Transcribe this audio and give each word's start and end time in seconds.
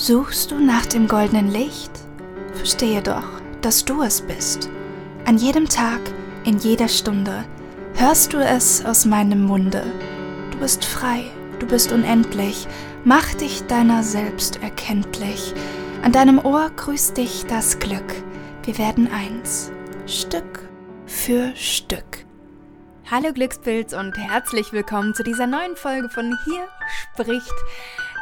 Suchst 0.00 0.52
du 0.52 0.60
nach 0.60 0.86
dem 0.86 1.08
goldenen 1.08 1.50
Licht? 1.50 1.90
Verstehe 2.54 3.02
doch, 3.02 3.26
dass 3.62 3.84
du 3.84 4.02
es 4.02 4.20
bist. 4.20 4.70
An 5.24 5.38
jedem 5.38 5.68
Tag, 5.68 5.98
in 6.44 6.56
jeder 6.58 6.86
Stunde 6.86 7.44
hörst 7.96 8.32
du 8.32 8.38
es 8.38 8.84
aus 8.84 9.06
meinem 9.06 9.42
Munde. 9.42 9.82
Du 10.52 10.58
bist 10.58 10.84
frei, 10.84 11.24
du 11.58 11.66
bist 11.66 11.90
unendlich, 11.90 12.68
mach 13.04 13.34
dich 13.34 13.66
deiner 13.66 14.04
selbst 14.04 14.62
erkenntlich. 14.62 15.52
An 16.04 16.12
deinem 16.12 16.38
Ohr 16.38 16.70
grüßt 16.76 17.16
dich 17.16 17.46
das 17.46 17.80
Glück. 17.80 18.14
Wir 18.62 18.78
werden 18.78 19.10
eins, 19.12 19.72
Stück 20.06 20.60
für 21.06 21.50
Stück. 21.56 22.24
Hallo 23.10 23.32
Glückspilz 23.32 23.94
und 23.94 24.16
herzlich 24.16 24.72
willkommen 24.72 25.14
zu 25.14 25.24
dieser 25.24 25.48
neuen 25.48 25.74
Folge 25.74 26.08
von 26.08 26.38
Hier 26.44 26.68
spricht 27.14 27.54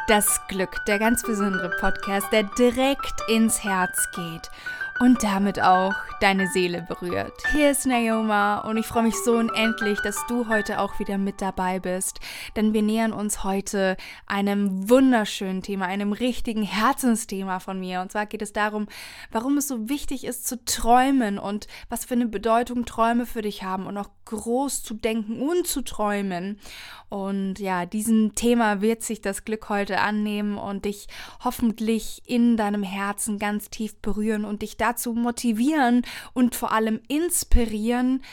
das 0.07 0.39
Glück, 0.47 0.85
der 0.85 0.99
ganz 0.99 1.21
besondere 1.21 1.69
Podcast, 1.81 2.27
der 2.31 2.43
direkt 2.43 3.21
ins 3.27 3.63
Herz 3.63 4.09
geht 4.11 4.49
und 4.99 5.23
damit 5.23 5.61
auch 5.61 5.93
deine 6.19 6.47
Seele 6.47 6.81
berührt. 6.81 7.33
Hier 7.51 7.71
ist 7.71 7.85
Naoma 7.85 8.59
und 8.61 8.77
ich 8.77 8.85
freue 8.85 9.03
mich 9.03 9.15
so 9.15 9.33
unendlich, 9.33 9.99
dass 10.01 10.25
du 10.27 10.47
heute 10.47 10.79
auch 10.79 10.99
wieder 10.99 11.17
mit 11.17 11.41
dabei 11.41 11.79
bist, 11.79 12.19
denn 12.55 12.73
wir 12.73 12.81
nähern 12.81 13.13
uns 13.13 13.43
heute 13.43 13.97
einem 14.25 14.89
wunderschönen 14.89 15.61
Thema, 15.61 15.85
einem 15.85 16.13
richtigen 16.13 16.63
Herzensthema 16.63 17.59
von 17.59 17.79
mir. 17.79 18.01
Und 18.01 18.11
zwar 18.11 18.25
geht 18.25 18.41
es 18.41 18.53
darum, 18.53 18.87
warum 19.31 19.57
es 19.57 19.67
so 19.67 19.89
wichtig 19.89 20.25
ist 20.25 20.47
zu 20.47 20.63
träumen 20.65 21.37
und 21.37 21.67
was 21.89 22.05
für 22.05 22.15
eine 22.15 22.27
Bedeutung 22.27 22.85
Träume 22.85 23.25
für 23.25 23.43
dich 23.43 23.63
haben 23.63 23.85
und 23.85 23.97
auch 23.97 24.09
groß 24.25 24.83
zu 24.83 24.93
denken 24.93 25.41
und 25.41 25.67
zu 25.67 25.81
träumen. 25.81 26.59
Und 27.09 27.59
ja, 27.59 27.85
diesem 27.85 28.35
Thema 28.35 28.81
wird 28.81 29.01
sich 29.01 29.21
das 29.21 29.45
Glück 29.45 29.69
heute 29.69 29.99
annehmen 29.99 30.57
und 30.57 30.85
dich 30.85 31.07
hoffentlich 31.43 32.21
in 32.25 32.57
deinem 32.57 32.83
Herzen 32.83 33.39
ganz 33.39 33.69
tief 33.69 33.95
berühren 34.01 34.43
und 34.43 34.61
dich 34.61 34.77
dazu 34.87 35.13
motivieren, 35.13 36.03
und 36.33 36.55
vor 36.55 36.71
allem 36.71 37.01
inspirieren, 37.07 38.23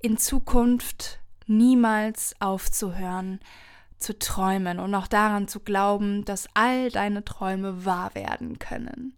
in 0.00 0.16
Zukunft 0.18 1.20
niemals 1.46 2.34
aufzuhören 2.40 3.40
zu 3.98 4.18
träumen 4.18 4.80
und 4.80 4.94
auch 4.94 5.06
daran 5.06 5.48
zu 5.48 5.60
glauben, 5.60 6.24
dass 6.24 6.48
all 6.54 6.90
deine 6.90 7.24
Träume 7.24 7.84
wahr 7.84 8.14
werden 8.14 8.58
können. 8.58 9.14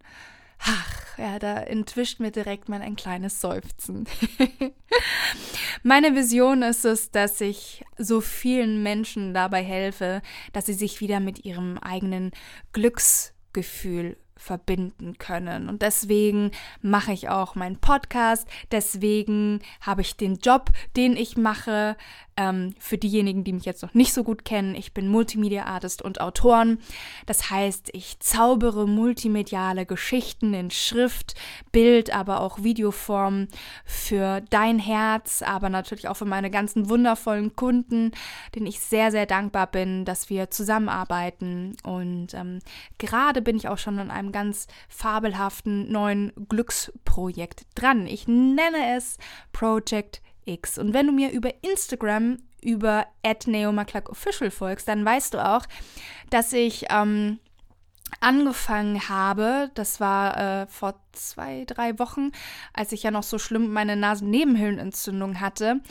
Ach, 0.59 1.17
ja, 1.17 1.37
da 1.39 1.57
entwischt 1.57 2.19
mir 2.19 2.31
direkt 2.31 2.69
mal 2.69 2.81
ein 2.81 2.95
kleines 2.95 3.41
Seufzen. 3.41 4.07
Meine 5.83 6.15
Vision 6.15 6.61
ist 6.61 6.85
es, 6.85 7.11
dass 7.11 7.41
ich 7.41 7.83
so 7.97 8.21
vielen 8.21 8.81
Menschen 8.81 9.33
dabei 9.33 9.63
helfe, 9.63 10.21
dass 10.53 10.65
sie 10.65 10.73
sich 10.73 11.01
wieder 11.01 11.19
mit 11.19 11.45
ihrem 11.45 11.77
eigenen 11.77 12.31
Glücksgefühl 12.73 14.17
verbinden 14.37 15.17
können. 15.17 15.69
Und 15.69 15.81
deswegen 15.81 16.51
mache 16.81 17.13
ich 17.13 17.29
auch 17.29 17.55
meinen 17.55 17.77
Podcast, 17.77 18.47
deswegen 18.71 19.61
habe 19.81 20.01
ich 20.01 20.17
den 20.17 20.35
Job, 20.35 20.71
den 20.95 21.15
ich 21.15 21.37
mache, 21.37 21.95
ähm, 22.37 22.73
für 22.79 22.97
diejenigen, 22.97 23.43
die 23.43 23.53
mich 23.53 23.65
jetzt 23.65 23.81
noch 23.81 23.93
nicht 23.93 24.13
so 24.13 24.23
gut 24.23 24.43
kennen, 24.43 24.75
ich 24.75 24.93
bin 24.93 25.07
Multimedia-Artist 25.07 26.01
und 26.01 26.19
Autoren. 26.19 26.79
Das 27.25 27.49
heißt, 27.49 27.89
ich 27.93 28.19
zaubere 28.19 28.87
multimediale 28.87 29.85
Geschichten 29.85 30.53
in 30.53 30.69
Schrift, 30.69 31.35
Bild, 31.71 32.13
aber 32.13 32.41
auch 32.41 32.61
Videoform 32.63 33.47
für 33.85 34.41
dein 34.49 34.79
Herz, 34.79 35.41
aber 35.41 35.69
natürlich 35.69 36.09
auch 36.09 36.17
für 36.17 36.25
meine 36.25 36.51
ganzen 36.51 36.89
wundervollen 36.89 37.55
Kunden, 37.55 38.11
denen 38.53 38.65
ich 38.65 38.81
sehr, 38.81 39.11
sehr 39.11 39.25
dankbar 39.25 39.67
bin, 39.67 40.03
dass 40.03 40.29
wir 40.29 40.51
zusammenarbeiten. 40.51 41.77
Und 41.83 42.33
ähm, 42.33 42.59
gerade 42.97 43.41
bin 43.41 43.55
ich 43.55 43.69
auch 43.69 43.77
schon 43.77 43.99
an 43.99 44.11
einem 44.11 44.33
ganz 44.33 44.67
fabelhaften 44.89 45.91
neuen 45.91 46.33
Glücksprojekt 46.49 47.65
dran. 47.75 48.07
Ich 48.07 48.27
nenne 48.27 48.95
es 48.97 49.17
Project 49.53 50.21
X. 50.45 50.77
Und 50.77 50.93
wenn 50.93 51.07
du 51.07 51.13
mir 51.13 51.31
über 51.31 51.51
Instagram 51.63 52.37
über 52.61 53.05
@neomaclackofficial 53.45 54.51
folgst, 54.51 54.87
dann 54.87 55.05
weißt 55.05 55.33
du 55.33 55.45
auch, 55.45 55.65
dass 56.29 56.51
ich 56.53 56.85
ähm, 56.89 57.39
angefangen 58.19 59.07
habe, 59.09 59.71
das 59.75 59.99
war 59.99 60.37
äh, 60.37 60.67
vor 60.67 60.95
zwei, 61.11 61.65
drei 61.65 61.97
Wochen, 61.99 62.31
als 62.73 62.91
ich 62.91 63.03
ja 63.03 63.11
noch 63.11 63.23
so 63.23 63.37
schlimm 63.37 63.71
meine 63.71 63.95
Nasennebenhöhlenentzündung 63.95 65.39
hatte, 65.39 65.81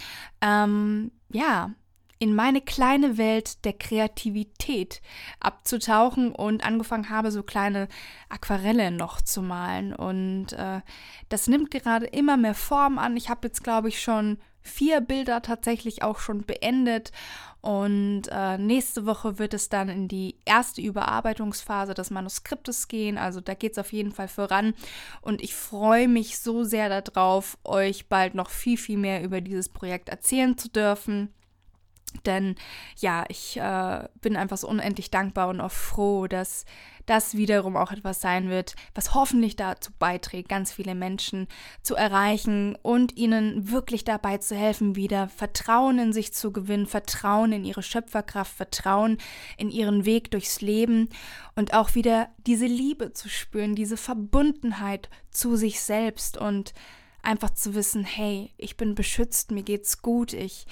ähm, 0.41 1.12
ja, 1.32 1.70
in 2.19 2.34
meine 2.34 2.60
kleine 2.60 3.19
Welt 3.19 3.64
der 3.64 3.72
Kreativität 3.72 5.02
abzutauchen 5.41 6.32
und 6.32 6.64
angefangen 6.64 7.10
habe, 7.10 7.30
so 7.30 7.42
kleine 7.42 7.88
Aquarelle 8.28 8.91
noch 8.91 9.20
zu 9.20 9.42
malen. 9.42 9.94
Und 9.94 10.52
äh, 10.52 10.80
das 11.28 11.48
nimmt 11.48 11.70
gerade 11.70 12.06
immer 12.06 12.36
mehr 12.36 12.54
Form 12.54 12.98
an. 12.98 13.16
Ich 13.16 13.28
habe 13.28 13.48
jetzt, 13.48 13.64
glaube 13.64 13.88
ich, 13.88 14.02
schon 14.02 14.38
vier 14.64 15.00
Bilder 15.00 15.42
tatsächlich 15.42 16.02
auch 16.02 16.19
schon 16.19 16.44
beendet. 16.44 17.12
Und 17.60 18.25
äh, 18.31 18.58
nächste 18.58 19.06
Woche 19.06 19.38
wird 19.38 19.54
es 19.54 19.70
dann 19.70 19.88
in 19.88 20.06
die 20.06 20.36
erste 20.44 20.82
Überarbeitungsphase 20.82 21.94
des 21.94 22.10
Manuskriptes 22.10 22.88
gehen. 22.88 23.16
Also 23.16 23.41
da 23.41 23.54
geht 23.54 23.72
es 23.72 23.78
auf 23.78 23.92
jeden 23.92 24.12
Fall 24.12 24.28
voran. 24.28 24.75
Und 25.22 25.42
ich 25.42 25.54
freue 25.54 26.08
mich 26.08 26.38
so 26.38 26.64
sehr 26.64 27.00
darauf, 27.00 27.56
euch 27.64 28.08
bald 28.08 28.34
noch 28.34 28.50
viel, 28.50 28.76
viel 28.76 28.98
mehr 28.98 29.22
über 29.22 29.41
dieses 29.41 29.70
Projekt 29.70 30.10
erzählen 30.10 30.58
zu 30.58 30.69
dürfen. 30.69 31.32
Denn 32.26 32.54
ja, 32.97 33.25
ich 33.28 33.56
äh, 33.56 34.09
bin 34.20 34.37
einfach 34.37 34.56
so 34.56 34.69
unendlich 34.69 35.10
dankbar 35.10 35.48
und 35.48 35.60
auch 35.60 35.72
froh, 35.72 36.26
dass 36.26 36.65
das 37.06 37.37
wiederum 37.37 37.76
auch 37.76 37.92
etwas 37.92 38.20
sein 38.20 38.48
wird, 38.48 38.76
was 38.94 39.15
hoffentlich 39.15 39.56
dazu 39.56 39.92
beiträgt, 39.98 40.48
ganz 40.48 40.72
viele 40.72 40.94
Menschen 40.94 41.48
zu 41.82 41.97
erreichen 41.97 42.76
und 42.81 43.16
ihnen 43.16 43.70
wirklich 43.70 44.04
dabei 44.04 44.38
zu 44.38 44.56
helfen, 44.56 44.97
wieder 44.97 45.28
Vertrauen 45.28 45.98
in 45.98 46.12
sich 46.12 46.32
zu 46.32 46.50
gewinnen, 46.50 46.87
Vertrauen 46.87 47.53
in 47.53 47.64
ihre 47.64 47.82
Schöpferkraft, 47.82 48.54
Vertrauen 48.54 49.19
in 49.59 49.70
ihren 49.70 50.06
Weg 50.06 50.31
durchs 50.31 50.62
Leben 50.62 51.10
und 51.56 51.75
auch 51.75 51.94
wieder 51.94 52.28
diese 52.47 52.66
Liebe 52.66 53.12
zu 53.12 53.28
spüren, 53.28 53.75
diese 53.75 53.98
Verbundenheit 53.98 55.10
zu 55.31 55.56
sich 55.56 55.81
selbst 55.81 56.38
und 56.38 56.72
einfach 57.22 57.50
zu 57.50 57.75
wissen, 57.75 58.04
hey, 58.04 58.53
ich 58.56 58.76
bin 58.76 58.94
beschützt, 58.94 59.50
mir 59.50 59.62
geht's 59.62 60.00
gut, 60.00 60.32
ich 60.32 60.66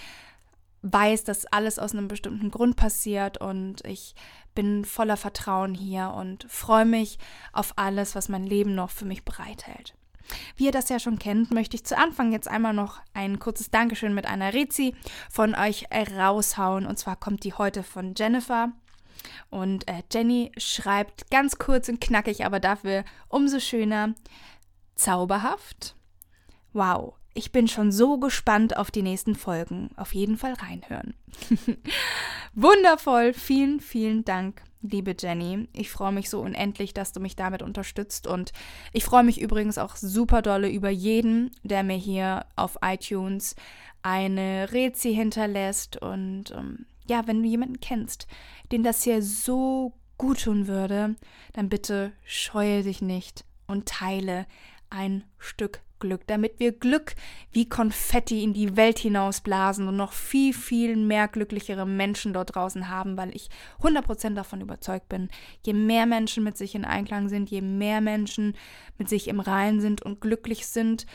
weiß, 0.83 1.25
dass 1.25 1.47
alles 1.47 1.79
aus 1.79 1.93
einem 1.93 2.09
bestimmten 2.09 2.51
Grund 2.51 2.77
passiert 2.77 3.39
und 3.39 3.85
ich 3.85 4.15
bin 4.55 4.85
voller 4.85 5.17
Vertrauen 5.17 5.75
hier 5.75 6.13
und 6.17 6.45
freue 6.49 6.85
mich 6.85 7.19
auf 7.53 7.73
alles, 7.77 8.15
was 8.15 8.29
mein 8.29 8.45
Leben 8.45 8.75
noch 8.75 8.91
für 8.91 9.05
mich 9.05 9.25
bereithält. 9.25 9.95
Wie 10.57 10.67
ihr 10.67 10.73
das 10.73 10.89
ja 10.89 10.99
schon 10.99 11.19
kennt, 11.19 11.51
möchte 11.51 11.77
ich 11.77 11.85
zu 11.85 11.97
Anfang 11.97 12.33
jetzt 12.33 12.49
einmal 12.49 12.73
noch 12.73 13.01
ein 13.15 13.39
kurzes 13.39 13.71
Dankeschön 13.71 14.15
mit 14.15 14.27
einer 14.27 14.55
Rezi 14.55 14.95
von 15.31 15.55
euch 15.55 15.87
raushauen. 15.93 16.87
Und 16.87 16.99
zwar 16.99 17.17
kommt 17.17 17.45
die 17.45 17.55
heute 17.55 17.83
von 17.83 18.15
Jennifer. 18.17 18.73
Und 19.51 19.87
äh, 19.89 20.03
Jenny 20.13 20.53
schreibt 20.57 21.31
ganz 21.31 21.59
kurz 21.59 21.89
und 21.89 22.01
knackig, 22.01 22.45
aber 22.45 22.61
dafür 22.61 23.05
umso 23.29 23.61
schöner. 23.61 24.15
Zauberhaft. 24.95 25.97
Wow, 26.73 27.15
ich 27.35 27.53
bin 27.53 27.69
schon 27.69 27.93
so 27.93 28.19
gespannt 28.19 28.77
auf 28.77 28.91
die 28.91 29.03
nächsten 29.03 29.35
Folgen. 29.35 29.91
Auf 29.97 30.15
jeden 30.15 30.37
Fall 30.37 30.55
reinhören. 30.55 31.15
Wundervoll. 32.55 33.33
Vielen, 33.33 33.81
vielen 33.81 34.25
Dank, 34.25 34.63
liebe 34.83 35.15
Jenny. 35.19 35.69
Ich 35.73 35.91
freue 35.91 36.13
mich 36.13 36.29
so 36.29 36.41
unendlich, 36.41 36.93
dass 36.93 37.13
du 37.13 37.21
mich 37.21 37.35
damit 37.37 37.63
unterstützt. 37.63 38.27
Und 38.27 38.53
ich 38.93 39.05
freue 39.05 39.25
mich 39.25 39.41
übrigens 39.41 39.79
auch 39.79 39.97
super 39.97 40.43
dolle 40.43 40.69
über 40.69 40.91
jeden, 40.91 41.51
der 41.63 41.83
mir 41.83 41.97
hier 41.97 42.45
auf 42.57 42.79
iTunes 42.83 43.57
eine 44.03 44.71
Rezi 44.73 45.15
hinterlässt. 45.15 45.97
Und 45.97 46.51
ähm, 46.51 46.87
ja, 47.09 47.27
wenn 47.27 47.43
du 47.43 47.49
jemanden 47.49 47.81
kennst, 47.81 48.27
den 48.73 48.83
das 48.83 49.05
hier 49.05 49.23
so 49.23 49.95
gut 50.19 50.43
tun 50.43 50.67
würde, 50.67 51.17
dann 51.55 51.71
bitte 51.71 52.13
scheue 52.25 52.83
dich 52.83 53.01
nicht 53.01 53.45
und 53.67 53.87
teile 53.87 54.47
ein 54.91 55.25
Stück 55.39 55.81
Glück, 56.03 56.27
damit 56.27 56.59
wir 56.59 56.73
Glück 56.73 57.15
wie 57.53 57.69
Konfetti 57.69 58.43
in 58.43 58.53
die 58.53 58.77
Welt 58.77 58.99
hinausblasen 58.99 59.87
und 59.87 59.97
noch 59.97 60.13
viel, 60.13 60.53
viel 60.53 60.97
mehr 60.97 61.29
glücklichere 61.29 61.87
Menschen 61.87 62.33
dort 62.33 62.57
draußen 62.57 62.89
haben, 62.89 63.17
weil 63.17 63.35
ich 63.37 63.49
100% 63.83 64.35
davon 64.35 64.61
überzeugt 64.61 65.09
bin, 65.09 65.29
je 65.65 65.75
mehr 65.75 66.07
Menschen 66.07 66.43
mit 66.43 66.57
sich 66.57 66.75
in 66.75 66.85
Einklang 66.85 67.29
sind, 67.29 67.51
je 67.51 67.61
mehr 67.61 68.01
Menschen 68.01 68.55
mit 68.99 69.09
sich 69.09 69.29
im 69.29 69.39
Reinen 69.39 69.81
sind 69.81 70.03
und 70.03 70.21
glücklich 70.21 70.67
sind, 70.67 71.07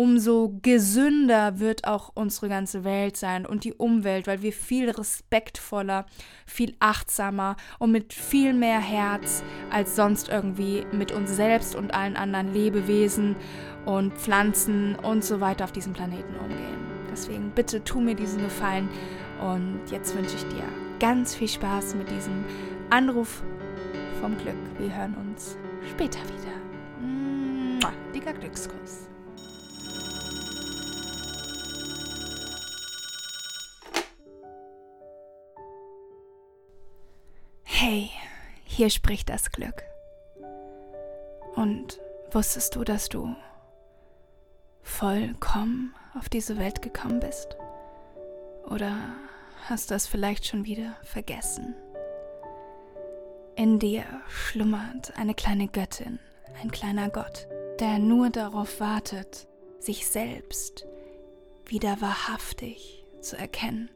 umso 0.00 0.58
gesünder 0.62 1.58
wird 1.58 1.86
auch 1.86 2.10
unsere 2.14 2.48
ganze 2.48 2.84
Welt 2.84 3.18
sein 3.18 3.44
und 3.44 3.64
die 3.64 3.74
Umwelt, 3.74 4.26
weil 4.26 4.40
wir 4.40 4.54
viel 4.54 4.88
respektvoller, 4.88 6.06
viel 6.46 6.74
achtsamer 6.80 7.56
und 7.78 7.92
mit 7.92 8.14
viel 8.14 8.54
mehr 8.54 8.80
Herz 8.80 9.42
als 9.68 9.96
sonst 9.96 10.30
irgendwie 10.30 10.86
mit 10.90 11.12
uns 11.12 11.36
selbst 11.36 11.74
und 11.74 11.92
allen 11.92 12.16
anderen 12.16 12.54
Lebewesen 12.54 13.36
und 13.84 14.14
Pflanzen 14.14 14.94
und 14.94 15.22
so 15.22 15.42
weiter 15.42 15.64
auf 15.64 15.72
diesem 15.72 15.92
Planeten 15.92 16.34
umgehen. 16.36 16.78
Deswegen 17.12 17.50
bitte 17.50 17.84
tu 17.84 18.00
mir 18.00 18.14
diesen 18.14 18.40
Gefallen 18.40 18.88
und 19.38 19.82
jetzt 19.90 20.16
wünsche 20.16 20.36
ich 20.36 20.44
dir 20.44 20.64
ganz 20.98 21.34
viel 21.34 21.48
Spaß 21.48 21.94
mit 21.96 22.10
diesem 22.10 22.42
Anruf 22.88 23.42
vom 24.18 24.34
Glück. 24.38 24.56
Wir 24.78 24.96
hören 24.96 25.14
uns 25.14 25.58
später 25.90 26.20
wieder. 26.20 26.60
Dicker 28.14 28.32
Glückskuss. 28.32 29.09
Hey, 37.82 38.10
hier 38.64 38.90
spricht 38.90 39.30
das 39.30 39.52
Glück. 39.52 39.84
Und 41.54 41.98
wusstest 42.30 42.76
du, 42.76 42.84
dass 42.84 43.08
du 43.08 43.34
vollkommen 44.82 45.94
auf 46.12 46.28
diese 46.28 46.58
Welt 46.58 46.82
gekommen 46.82 47.20
bist? 47.20 47.56
Oder 48.68 48.98
hast 49.66 49.90
du 49.90 49.94
es 49.94 50.06
vielleicht 50.06 50.46
schon 50.46 50.66
wieder 50.66 50.94
vergessen? 51.04 51.74
In 53.56 53.78
dir 53.78 54.04
schlummert 54.28 55.16
eine 55.16 55.32
kleine 55.32 55.66
Göttin, 55.66 56.18
ein 56.60 56.70
kleiner 56.70 57.08
Gott, 57.08 57.48
der 57.78 57.98
nur 57.98 58.28
darauf 58.28 58.78
wartet, 58.80 59.48
sich 59.78 60.06
selbst 60.06 60.84
wieder 61.64 62.02
wahrhaftig 62.02 63.06
zu 63.22 63.38
erkennen, 63.38 63.88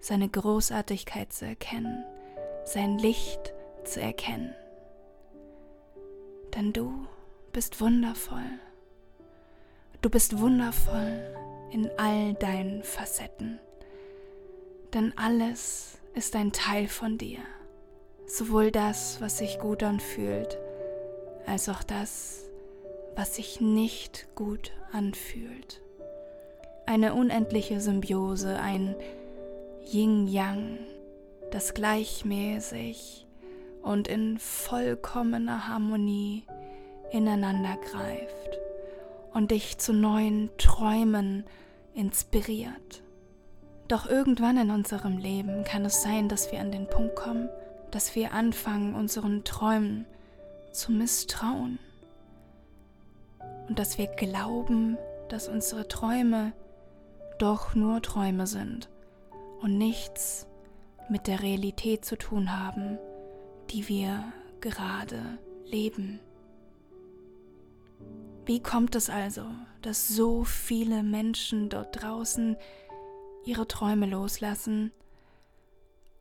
seine 0.00 0.30
Großartigkeit 0.30 1.30
zu 1.30 1.44
erkennen 1.44 2.06
sein 2.64 2.98
Licht 2.98 3.52
zu 3.84 4.00
erkennen. 4.00 4.54
Denn 6.54 6.72
du 6.72 7.06
bist 7.52 7.80
wundervoll. 7.80 8.58
Du 10.02 10.10
bist 10.10 10.38
wundervoll 10.38 11.34
in 11.70 11.90
all 11.96 12.34
deinen 12.34 12.82
Facetten. 12.82 13.58
Denn 14.92 15.12
alles 15.16 15.98
ist 16.14 16.36
ein 16.36 16.52
Teil 16.52 16.88
von 16.88 17.18
dir. 17.18 17.40
Sowohl 18.26 18.70
das, 18.70 19.20
was 19.20 19.38
sich 19.38 19.58
gut 19.58 19.82
anfühlt, 19.82 20.58
als 21.46 21.68
auch 21.68 21.82
das, 21.82 22.44
was 23.16 23.36
sich 23.36 23.60
nicht 23.60 24.28
gut 24.34 24.72
anfühlt. 24.92 25.82
Eine 26.86 27.14
unendliche 27.14 27.80
Symbiose, 27.80 28.58
ein 28.58 28.94
Yin-Yang, 29.84 30.78
das 31.54 31.72
gleichmäßig 31.72 33.28
und 33.80 34.08
in 34.08 34.38
vollkommener 34.38 35.68
Harmonie 35.68 36.42
ineinander 37.12 37.76
greift 37.76 38.58
und 39.32 39.52
dich 39.52 39.78
zu 39.78 39.92
neuen 39.92 40.50
Träumen 40.58 41.44
inspiriert. 41.94 43.04
Doch 43.86 44.04
irgendwann 44.10 44.56
in 44.56 44.72
unserem 44.72 45.16
Leben 45.16 45.62
kann 45.62 45.84
es 45.84 46.02
sein, 46.02 46.28
dass 46.28 46.50
wir 46.50 46.58
an 46.58 46.72
den 46.72 46.88
Punkt 46.88 47.14
kommen, 47.14 47.48
dass 47.92 48.16
wir 48.16 48.32
anfangen, 48.32 48.96
unseren 48.96 49.44
Träumen 49.44 50.06
zu 50.72 50.90
misstrauen 50.90 51.78
und 53.68 53.78
dass 53.78 53.96
wir 53.96 54.08
glauben, 54.08 54.98
dass 55.28 55.46
unsere 55.46 55.86
Träume 55.86 56.52
doch 57.38 57.76
nur 57.76 58.02
Träume 58.02 58.48
sind 58.48 58.88
und 59.60 59.78
nichts 59.78 60.48
mit 61.08 61.26
der 61.26 61.42
Realität 61.42 62.04
zu 62.04 62.16
tun 62.16 62.58
haben, 62.58 62.98
die 63.70 63.88
wir 63.88 64.32
gerade 64.60 65.38
leben. 65.66 66.20
Wie 68.46 68.62
kommt 68.62 68.94
es 68.94 69.08
also, 69.08 69.46
dass 69.82 70.08
so 70.08 70.44
viele 70.44 71.02
Menschen 71.02 71.68
dort 71.68 72.02
draußen 72.02 72.56
ihre 73.44 73.66
Träume 73.66 74.06
loslassen 74.06 74.92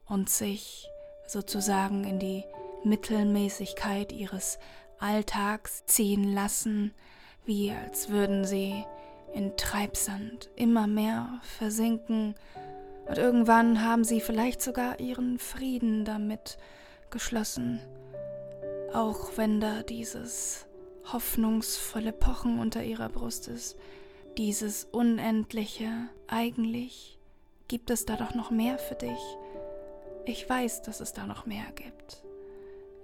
und 0.06 0.30
sich 0.30 0.88
sozusagen 1.28 2.04
in 2.04 2.20
die 2.20 2.44
Mittelmäßigkeit 2.84 4.12
ihres 4.12 4.60
Alltags 5.00 5.86
ziehen 5.86 6.34
lassen, 6.34 6.94
wie 7.46 7.72
als 7.72 8.10
würden 8.10 8.46
sie 8.46 8.86
in 9.34 9.56
Treibsand 9.58 10.50
immer 10.56 10.88
mehr 10.88 11.40
versinken 11.42 12.36
und 13.06 13.18
irgendwann 13.18 13.84
haben 13.84 14.04
sie 14.04 14.22
vielleicht 14.22 14.62
sogar 14.62 15.00
ihren 15.00 15.40
Frieden 15.40 16.06
damit 16.06 16.58
geschlossen, 17.10 17.80
auch 18.94 19.32
wenn 19.36 19.60
da 19.60 19.84
dieses 19.84 20.66
hoffnungsvolle 21.12 22.14
Pochen 22.14 22.60
unter 22.60 22.84
ihrer 22.84 23.10
Brust 23.10 23.48
ist, 23.48 23.78
dieses 24.38 24.86
unendliche, 24.86 25.90
eigentlich 26.28 27.20
gibt 27.68 27.90
es 27.90 28.06
da 28.06 28.16
doch 28.16 28.34
noch 28.34 28.52
mehr 28.52 28.78
für 28.78 28.96
dich. 28.96 29.20
Ich 30.26 30.50
weiß, 30.50 30.84
dass 30.84 31.02
es 31.02 31.14
da 31.14 31.28
noch 31.28 31.46
mehr 31.46 31.66
gibt. 31.76 32.24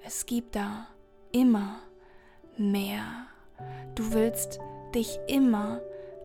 Es 0.06 0.26
gibt 0.26 0.56
da 0.56 0.88
immer 1.32 1.80
mehr. 2.58 3.28
Du 3.96 4.14
willst 4.14 4.60
dich 4.96 5.20
immer 5.28 5.82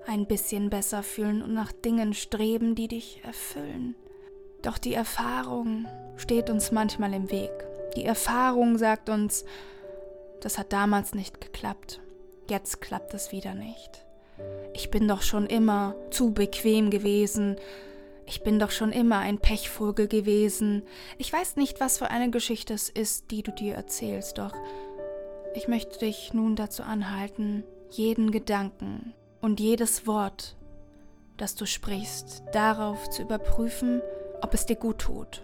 ein 0.07 0.27
bisschen 0.27 0.71
besser 0.71 1.03
fühlen 1.03 1.43
und 1.43 1.55
nach 1.55 1.73
Dingen 1.73 2.15
streben, 2.15 2.75
die 2.75 2.89
dich 2.89 3.21
erfüllen. 3.25 3.95
Doch 4.63 4.79
die 4.79 4.95
Erfahrung 4.95 5.87
steht 6.17 6.51
uns 6.51 6.73
manchmal 6.73 7.13
im 7.13 7.31
Weg. 7.31 7.51
Die 7.97 8.05
Erfahrung 8.05 8.79
sagt 8.79 9.09
uns, 9.09 9.45
das 10.41 10.59
hat 10.59 10.73
damals 10.73 11.15
nicht 11.15 11.41
geklappt, 11.41 12.01
jetzt 12.49 12.81
klappt 12.81 13.15
es 13.15 13.33
wieder 13.33 13.55
nicht. 13.55 14.05
Ich 14.75 14.91
bin 14.91 15.07
doch 15.07 15.23
schon 15.23 15.47
immer 15.47 15.95
zu 16.11 16.33
bequem 16.33 16.91
gewesen, 16.91 17.57
ich 18.27 18.43
bin 18.43 18.59
doch 18.59 18.71
schon 18.71 18.91
immer 18.91 19.19
ein 19.19 19.39
Pechvogel 19.39 20.09
gewesen. 20.09 20.83
Ich 21.19 21.33
weiß 21.33 21.57
nicht, 21.57 21.81
was 21.81 21.99
für 21.99 22.11
eine 22.11 22.31
Geschichte 22.31 22.73
es 22.73 22.89
ist, 22.89 23.31
die 23.31 23.43
du 23.43 23.53
dir 23.53 23.75
erzählst, 23.75 24.39
doch 24.39 24.55
ich 25.55 25.69
möchte 25.69 25.99
dich 25.99 26.33
nun 26.33 26.57
dazu 26.57 26.83
anhalten, 26.83 27.65
jeden 27.91 28.31
Gedanken, 28.33 29.15
und 29.45 29.61
jedes 29.61 30.07
Wort, 30.07 30.57
das 31.37 31.55
du 31.55 31.67
sprichst, 31.67 32.43
darauf 32.55 33.11
zu 33.11 33.21
überprüfen, 33.21 34.01
ob 34.41 34.55
es 34.55 34.65
dir 34.65 34.77
gut 34.77 35.01
tut. 35.01 35.43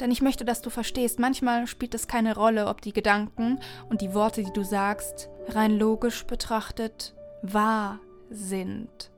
Denn 0.00 0.10
ich 0.10 0.22
möchte, 0.22 0.44
dass 0.44 0.60
du 0.60 0.68
verstehst, 0.68 1.20
manchmal 1.20 1.68
spielt 1.68 1.94
es 1.94 2.08
keine 2.08 2.34
Rolle, 2.34 2.66
ob 2.66 2.80
die 2.80 2.92
Gedanken 2.92 3.60
und 3.88 4.00
die 4.00 4.12
Worte, 4.12 4.42
die 4.42 4.52
du 4.52 4.64
sagst, 4.64 5.28
rein 5.50 5.78
logisch 5.78 6.24
betrachtet 6.24 7.14
wahr 7.42 8.00
sind, 8.28 9.12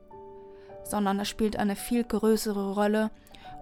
sondern 0.85 1.19
es 1.19 1.29
spielt 1.31 1.57
eine 1.57 1.77
viel 1.77 2.05
größere 2.05 2.75
Rolle, 2.75 3.11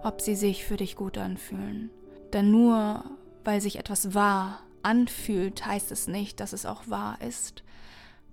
ob 0.03 0.19
sie 0.19 0.35
sich 0.35 0.65
für 0.65 0.75
dich 0.75 0.97
gut 0.97 1.17
anfühlen. 1.17 1.89
Denn 2.33 2.51
nur 2.51 3.05
weil 3.45 3.61
sich 3.61 3.79
etwas 3.79 4.13
wahr 4.13 4.59
anfühlt, 4.81 5.65
heißt 5.65 5.89
es 5.93 6.07
nicht, 6.07 6.41
dass 6.41 6.51
es 6.51 6.65
auch 6.65 6.89
wahr 6.89 7.17
ist. 7.25 7.63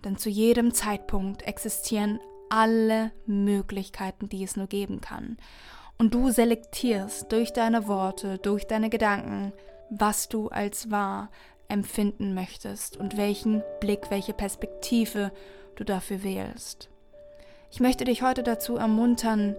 Denn 0.04 0.16
zu 0.16 0.30
jedem 0.30 0.72
Zeitpunkt 0.72 1.42
existieren 1.42 2.20
alle 2.48 3.12
Möglichkeiten, 3.26 4.28
die 4.28 4.42
es 4.42 4.56
nur 4.56 4.66
geben 4.66 5.00
kann. 5.00 5.36
Und 5.98 6.14
du 6.14 6.30
selektierst 6.30 7.30
durch 7.30 7.52
deine 7.52 7.86
Worte, 7.86 8.38
durch 8.38 8.66
deine 8.66 8.90
Gedanken, 8.90 9.52
was 9.90 10.28
du 10.28 10.48
als 10.48 10.90
wahr 10.90 11.30
empfinden 11.68 12.34
möchtest 12.34 12.96
und 12.96 13.16
welchen 13.16 13.62
Blick, 13.80 14.10
welche 14.10 14.32
Perspektive 14.32 15.30
du 15.76 15.84
dafür 15.84 16.22
wählst. 16.22 16.88
Ich 17.70 17.80
möchte 17.80 18.04
dich 18.04 18.22
heute 18.22 18.42
dazu 18.42 18.76
ermuntern, 18.76 19.54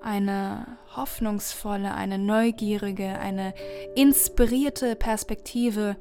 eine 0.00 0.78
hoffnungsvolle, 0.94 1.94
eine 1.94 2.18
neugierige, 2.18 3.18
eine 3.18 3.54
inspirierte 3.94 4.94
Perspektive 4.96 5.96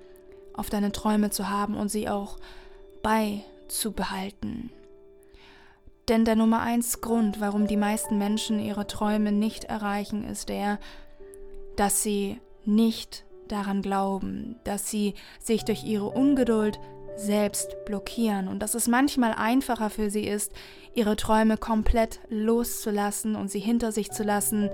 auf 0.53 0.69
deine 0.69 0.91
Träume 0.91 1.31
zu 1.31 1.49
haben 1.49 1.75
und 1.75 1.89
sie 1.89 2.07
auch 2.07 2.37
bei 3.01 3.43
zu 3.67 3.91
behalten. 3.91 4.71
Denn 6.07 6.23
der 6.23 6.35
Nummer 6.35 6.61
eins 6.61 7.01
Grund, 7.01 7.41
warum 7.41 7.67
die 7.67 7.77
meisten 7.77 8.17
Menschen 8.17 8.59
ihre 8.59 8.85
Träume 8.85 9.31
nicht 9.31 9.63
erreichen, 9.65 10.23
ist 10.23 10.49
der, 10.49 10.79
dass 11.75 12.03
sie 12.03 12.39
nicht 12.63 13.25
daran 13.47 13.81
glauben, 13.81 14.55
dass 14.63 14.89
sie 14.89 15.15
sich 15.39 15.65
durch 15.65 15.83
ihre 15.83 16.05
Ungeduld 16.09 16.79
selbst 17.15 17.85
blockieren 17.85 18.47
und 18.47 18.59
dass 18.59 18.75
es 18.75 18.87
manchmal 18.87 19.33
einfacher 19.33 19.89
für 19.89 20.09
sie 20.09 20.27
ist, 20.27 20.51
ihre 20.93 21.15
Träume 21.15 21.57
komplett 21.57 22.19
loszulassen 22.29 23.35
und 23.35 23.49
sie 23.49 23.59
hinter 23.59 23.91
sich 23.91 24.11
zu 24.11 24.23
lassen, 24.23 24.69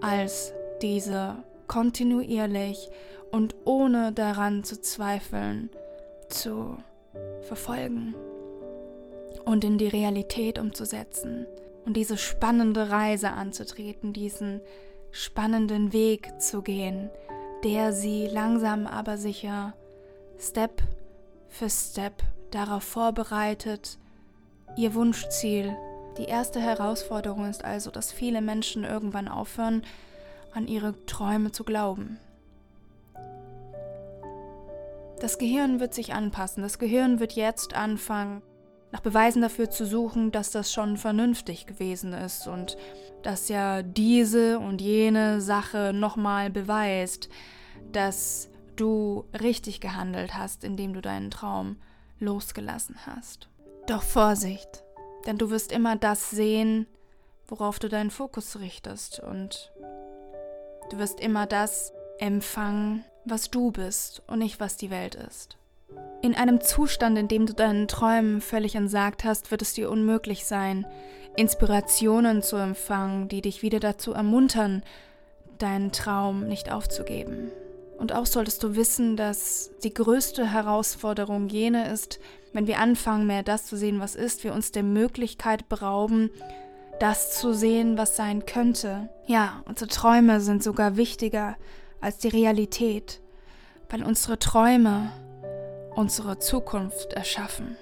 als 0.00 0.52
diese 0.82 1.36
kontinuierlich 1.66 2.88
und 3.30 3.56
ohne 3.64 4.12
daran 4.12 4.62
zu 4.64 4.80
zweifeln 4.80 5.70
zu 6.28 6.76
verfolgen 7.46 8.14
und 9.44 9.64
in 9.64 9.78
die 9.78 9.88
Realität 9.88 10.58
umzusetzen 10.58 11.46
und 11.86 11.96
diese 11.96 12.18
spannende 12.18 12.90
Reise 12.90 13.30
anzutreten, 13.30 14.12
diesen 14.12 14.60
spannenden 15.12 15.92
Weg 15.92 16.40
zu 16.40 16.62
gehen, 16.62 17.10
der 17.64 17.92
sie 17.92 18.26
langsam 18.26 18.86
aber 18.86 19.16
sicher 19.16 19.74
Step 20.38 20.82
für 21.48 21.70
Step 21.70 22.22
darauf 22.50 22.82
vorbereitet, 22.82 23.98
ihr 24.76 24.94
Wunschziel. 24.94 25.74
Die 26.18 26.24
erste 26.24 26.60
Herausforderung 26.60 27.48
ist 27.48 27.64
also, 27.64 27.90
dass 27.90 28.12
viele 28.12 28.40
Menschen 28.40 28.84
irgendwann 28.84 29.28
aufhören, 29.28 29.82
an 30.52 30.66
ihre 30.66 30.94
Träume 31.06 31.52
zu 31.52 31.64
glauben. 31.64 32.18
Das 35.20 35.38
Gehirn 35.38 35.80
wird 35.80 35.94
sich 35.94 36.12
anpassen. 36.12 36.62
Das 36.62 36.78
Gehirn 36.78 37.20
wird 37.20 37.32
jetzt 37.32 37.74
anfangen, 37.74 38.42
nach 38.92 39.00
Beweisen 39.00 39.42
dafür 39.42 39.70
zu 39.70 39.86
suchen, 39.86 40.30
dass 40.30 40.50
das 40.50 40.72
schon 40.72 40.96
vernünftig 40.96 41.66
gewesen 41.66 42.12
ist 42.12 42.46
und 42.46 42.76
dass 43.22 43.48
ja 43.48 43.82
diese 43.82 44.58
und 44.58 44.80
jene 44.80 45.40
Sache 45.40 45.92
nochmal 45.92 46.50
beweist, 46.50 47.28
dass 47.92 48.48
du 48.76 49.24
richtig 49.40 49.80
gehandelt 49.80 50.34
hast, 50.34 50.64
indem 50.64 50.92
du 50.92 51.00
deinen 51.00 51.30
Traum 51.30 51.76
losgelassen 52.18 52.96
hast. 53.06 53.48
Doch 53.86 54.02
Vorsicht, 54.02 54.84
denn 55.26 55.38
du 55.38 55.50
wirst 55.50 55.72
immer 55.72 55.96
das 55.96 56.30
sehen, 56.30 56.86
worauf 57.48 57.78
du 57.78 57.88
deinen 57.88 58.10
Fokus 58.10 58.58
richtest 58.58 59.20
und 59.20 59.72
du 60.90 60.98
wirst 60.98 61.20
immer 61.20 61.46
das 61.46 61.92
empfangen, 62.18 63.04
was 63.30 63.50
du 63.50 63.70
bist 63.70 64.22
und 64.26 64.38
nicht 64.38 64.60
was 64.60 64.76
die 64.76 64.90
Welt 64.90 65.14
ist. 65.14 65.56
In 66.22 66.34
einem 66.34 66.60
Zustand, 66.60 67.18
in 67.18 67.28
dem 67.28 67.46
du 67.46 67.52
deinen 67.52 67.88
Träumen 67.88 68.40
völlig 68.40 68.74
entsagt 68.74 69.24
hast, 69.24 69.50
wird 69.50 69.62
es 69.62 69.74
dir 69.74 69.90
unmöglich 69.90 70.46
sein, 70.46 70.86
Inspirationen 71.36 72.42
zu 72.42 72.56
empfangen, 72.56 73.28
die 73.28 73.42
dich 73.42 73.62
wieder 73.62 73.78
dazu 73.78 74.12
ermuntern, 74.12 74.82
deinen 75.58 75.92
Traum 75.92 76.46
nicht 76.46 76.72
aufzugeben. 76.72 77.50
Und 77.98 78.12
auch 78.12 78.26
solltest 78.26 78.62
du 78.62 78.76
wissen, 78.76 79.16
dass 79.16 79.70
die 79.82 79.94
größte 79.94 80.50
Herausforderung 80.50 81.48
jene 81.48 81.90
ist, 81.90 82.18
wenn 82.52 82.66
wir 82.66 82.78
anfangen, 82.78 83.26
mehr 83.26 83.42
das 83.42 83.66
zu 83.66 83.76
sehen, 83.76 84.00
was 84.00 84.14
ist, 84.14 84.44
wir 84.44 84.52
uns 84.52 84.72
der 84.72 84.82
Möglichkeit 84.82 85.68
berauben, 85.68 86.30
das 87.00 87.38
zu 87.38 87.52
sehen, 87.52 87.98
was 87.98 88.16
sein 88.16 88.46
könnte. 88.46 89.08
Ja, 89.26 89.62
unsere 89.66 89.88
Träume 89.88 90.40
sind 90.40 90.62
sogar 90.62 90.96
wichtiger 90.96 91.56
als 92.00 92.18
die 92.18 92.28
Realität, 92.28 93.20
weil 93.88 94.02
unsere 94.02 94.38
Träume 94.38 95.10
unsere 95.96 96.38
Zukunft 96.38 97.14
erschaffen. 97.14 97.76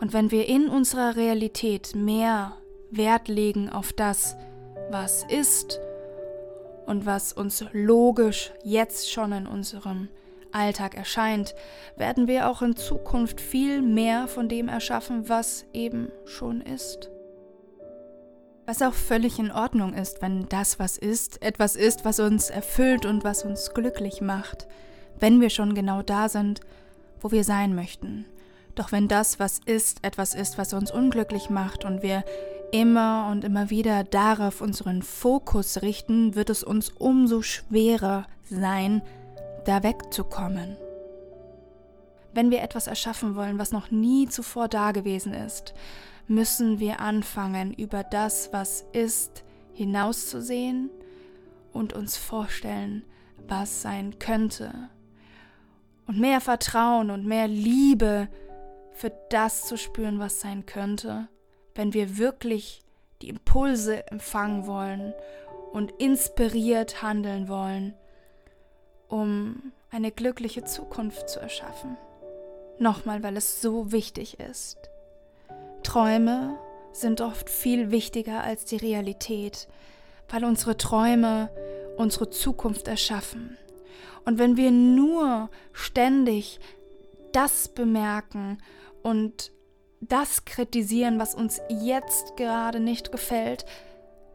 Und 0.00 0.12
wenn 0.12 0.30
wir 0.30 0.46
in 0.46 0.68
unserer 0.68 1.16
Realität 1.16 1.94
mehr 1.94 2.56
Wert 2.90 3.28
legen 3.28 3.68
auf 3.68 3.92
das, 3.92 4.36
was 4.90 5.24
ist 5.28 5.80
und 6.86 7.04
was 7.04 7.32
uns 7.32 7.64
logisch 7.72 8.52
jetzt 8.62 9.10
schon 9.10 9.32
in 9.32 9.46
unserem 9.46 10.08
Alltag 10.52 10.96
erscheint, 10.96 11.54
werden 11.96 12.28
wir 12.28 12.48
auch 12.48 12.62
in 12.62 12.76
Zukunft 12.76 13.40
viel 13.40 13.82
mehr 13.82 14.28
von 14.28 14.48
dem 14.48 14.68
erschaffen, 14.68 15.28
was 15.28 15.66
eben 15.72 16.10
schon 16.24 16.60
ist. 16.60 17.10
Was 18.68 18.82
auch 18.82 18.92
völlig 18.92 19.38
in 19.38 19.50
Ordnung 19.50 19.94
ist, 19.94 20.20
wenn 20.20 20.46
das, 20.50 20.78
was 20.78 20.98
ist, 20.98 21.40
etwas 21.40 21.74
ist, 21.74 22.04
was 22.04 22.20
uns 22.20 22.50
erfüllt 22.50 23.06
und 23.06 23.24
was 23.24 23.42
uns 23.42 23.72
glücklich 23.72 24.20
macht, 24.20 24.66
wenn 25.18 25.40
wir 25.40 25.48
schon 25.48 25.74
genau 25.74 26.02
da 26.02 26.28
sind, 26.28 26.60
wo 27.22 27.30
wir 27.30 27.44
sein 27.44 27.74
möchten. 27.74 28.26
Doch 28.74 28.92
wenn 28.92 29.08
das, 29.08 29.38
was 29.38 29.58
ist, 29.64 30.04
etwas 30.04 30.34
ist, 30.34 30.58
was 30.58 30.74
uns 30.74 30.90
unglücklich 30.90 31.48
macht 31.48 31.86
und 31.86 32.02
wir 32.02 32.26
immer 32.70 33.30
und 33.32 33.42
immer 33.42 33.70
wieder 33.70 34.04
darauf 34.04 34.60
unseren 34.60 35.00
Fokus 35.00 35.80
richten, 35.80 36.34
wird 36.34 36.50
es 36.50 36.62
uns 36.62 36.90
umso 36.90 37.40
schwerer 37.40 38.26
sein, 38.50 39.00
da 39.64 39.82
wegzukommen. 39.82 40.76
Wenn 42.34 42.50
wir 42.50 42.60
etwas 42.60 42.86
erschaffen 42.86 43.34
wollen, 43.34 43.58
was 43.58 43.72
noch 43.72 43.90
nie 43.90 44.28
zuvor 44.28 44.68
da 44.68 44.92
gewesen 44.92 45.32
ist, 45.32 45.72
müssen 46.28 46.78
wir 46.78 47.00
anfangen, 47.00 47.72
über 47.72 48.04
das, 48.04 48.52
was 48.52 48.84
ist, 48.92 49.44
hinauszusehen 49.72 50.90
und 51.72 51.92
uns 51.92 52.16
vorstellen, 52.16 53.04
was 53.46 53.82
sein 53.82 54.18
könnte. 54.18 54.72
Und 56.06 56.18
mehr 56.18 56.40
Vertrauen 56.40 57.10
und 57.10 57.26
mehr 57.26 57.48
Liebe 57.48 58.28
für 58.92 59.12
das 59.30 59.66
zu 59.66 59.76
spüren, 59.76 60.18
was 60.18 60.40
sein 60.40 60.66
könnte 60.66 61.28
wenn 61.78 61.94
wir 61.94 62.18
wirklich 62.18 62.82
die 63.22 63.28
Impulse 63.28 64.04
empfangen 64.08 64.66
wollen 64.66 65.14
und 65.72 65.92
inspiriert 65.92 67.02
handeln 67.02 67.48
wollen, 67.48 67.94
um 69.06 69.72
eine 69.90 70.10
glückliche 70.10 70.64
Zukunft 70.64 71.30
zu 71.30 71.38
erschaffen. 71.38 71.96
Nochmal, 72.80 73.22
weil 73.22 73.36
es 73.36 73.62
so 73.62 73.92
wichtig 73.92 74.40
ist. 74.40 74.90
Träume 75.88 76.58
sind 76.92 77.22
oft 77.22 77.48
viel 77.48 77.90
wichtiger 77.90 78.44
als 78.44 78.66
die 78.66 78.76
Realität, 78.76 79.68
weil 80.28 80.44
unsere 80.44 80.76
Träume 80.76 81.48
unsere 81.96 82.28
Zukunft 82.28 82.88
erschaffen. 82.88 83.56
Und 84.26 84.38
wenn 84.38 84.58
wir 84.58 84.70
nur 84.70 85.48
ständig 85.72 86.60
das 87.32 87.68
bemerken 87.68 88.58
und 89.02 89.50
das 90.02 90.44
kritisieren, 90.44 91.18
was 91.18 91.34
uns 91.34 91.58
jetzt 91.70 92.36
gerade 92.36 92.80
nicht 92.80 93.10
gefällt, 93.10 93.64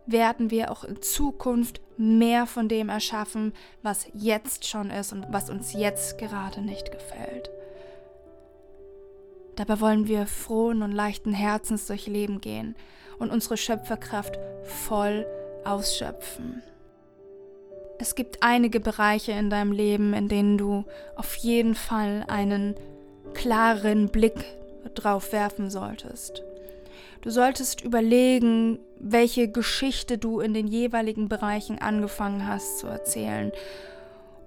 werden 0.08 0.50
wir 0.50 0.72
auch 0.72 0.84
in 0.84 1.04
Zukunft 1.04 1.82
mehr 1.98 2.48
von 2.48 2.68
dem 2.68 2.90
erschaffen, 2.90 3.54
was 3.84 4.08
jetzt 4.16 4.66
schon 4.66 4.90
ist 4.90 5.14
und 5.14 5.28
was 5.30 5.52
uns 5.52 5.74
jetzt 5.74 6.18
gerade 6.18 6.62
nicht 6.62 6.92
gefällt. 6.92 7.52
Dabei 9.56 9.80
wollen 9.80 10.08
wir 10.08 10.26
frohen 10.26 10.82
und 10.82 10.92
leichten 10.92 11.34
Herzens 11.34 11.88
durch 11.88 12.08
Leben 12.08 12.42
gehen 12.42 12.76
und 13.20 13.32
unsere 13.32 13.58
Schöpferkraft 13.58 14.40
voll 14.64 15.26
ausschöpfen. 15.64 16.64
Es 18.00 18.16
gibt 18.16 18.42
einige 18.42 18.80
Bereiche 18.80 19.34
in 19.34 19.50
deinem 19.50 19.72
Leben, 19.72 20.14
in 20.14 20.28
denen 20.28 20.58
du 20.58 20.84
auf 21.16 21.36
jeden 21.36 21.76
Fall 21.76 22.26
einen 22.28 22.76
klaren 23.34 24.10
Blick 24.10 24.44
drauf 24.96 25.32
werfen 25.32 25.70
solltest. 25.70 26.44
Du 27.22 27.30
solltest 27.30 27.82
überlegen, 27.82 28.80
welche 29.00 29.48
Geschichte 29.48 30.18
du 30.18 30.42
in 30.42 30.54
den 30.54 30.68
jeweiligen 30.68 31.30
Bereichen 31.30 31.80
angefangen 31.80 32.48
hast 32.48 32.80
zu 32.80 32.88
erzählen 32.88 33.52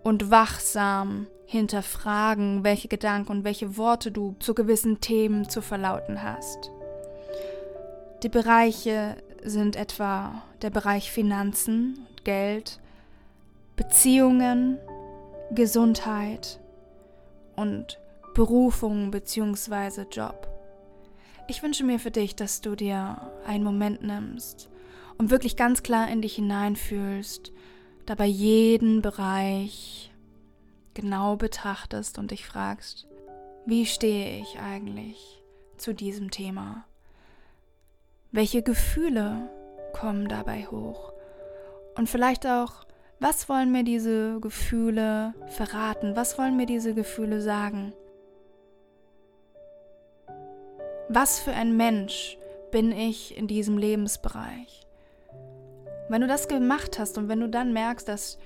und 0.07 0.31
wachsam 0.31 1.27
hinterfragen, 1.47 2.63
welche 2.63 2.87
Gedanken 2.87 3.33
und 3.33 3.45
welche 3.45 3.77
Worte 3.77 4.13
du 4.13 4.37
zu 4.39 4.55
gewissen 4.55 5.01
Themen 5.01 5.49
zu 5.49 5.61
verlauten 5.61 6.23
hast. 6.23 6.71
Die 8.23 8.29
Bereiche 8.29 9.17
sind 9.43 9.75
etwa 9.75 10.45
der 10.63 10.71
Bereich 10.71 11.11
Finanzen 11.11 12.07
und 12.09 12.25
Geld, 12.25 12.79
Beziehungen, 13.75 14.79
Gesundheit 15.51 16.61
und 17.57 17.99
Berufung 18.33 19.11
bzw. 19.11 20.03
Job. 20.09 20.47
Ich 21.49 21.65
wünsche 21.65 21.83
mir 21.83 21.99
für 21.99 22.13
dich, 22.13 22.37
dass 22.37 22.61
du 22.61 22.77
dir 22.77 23.33
einen 23.45 23.65
Moment 23.65 24.05
nimmst 24.05 24.69
und 25.19 25.31
wirklich 25.31 25.57
ganz 25.57 25.83
klar 25.83 26.09
in 26.09 26.23
dich 26.23 26.37
hineinfühlst, 26.37 27.51
dabei 28.07 28.27
jeden 28.27 29.03
Bereich 29.03 30.13
genau 30.95 31.37
betrachtest 31.37 32.19
und 32.19 32.31
dich 32.31 32.47
fragst, 32.47 33.07
wie 33.67 33.85
stehe 33.85 34.41
ich 34.41 34.59
eigentlich 34.61 35.43
zu 35.77 35.93
diesem 35.93 36.31
Thema? 36.31 36.85
Welche 38.33 38.63
Gefühle 38.63 39.51
kommen 39.93 40.29
dabei 40.29 40.67
hoch? 40.67 41.13
Und 41.97 42.09
vielleicht 42.09 42.47
auch, 42.47 42.87
was 43.19 43.49
wollen 43.49 43.73
mir 43.73 43.83
diese 43.83 44.41
Gefühle 44.41 45.35
verraten? 45.49 46.17
Was 46.17 46.39
wollen 46.39 46.57
mir 46.57 46.67
diese 46.67 46.95
Gefühle 46.95 47.41
sagen? 47.41 47.93
Was 51.09 51.41
für 51.41 51.53
ein 51.53 51.77
Mensch 51.77 52.37
bin 52.71 52.93
ich 52.93 53.37
in 53.37 53.47
diesem 53.47 53.79
Lebensbereich? 53.79 54.86
Wenn 56.09 56.21
du 56.21 56.27
das 56.27 56.49
gemacht 56.49 56.99
hast 56.99 57.19
und 57.19 57.29
wenn 57.29 57.41
du 57.41 57.49
dann 57.49 57.73
merkst, 57.73 58.07
dass 58.07 58.39